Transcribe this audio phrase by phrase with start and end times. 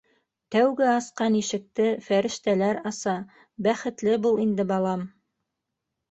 [0.53, 3.13] Тәүге асҡан ишекте фәрештәләр аса-
[3.67, 5.05] бәхетле бул инде, балам!..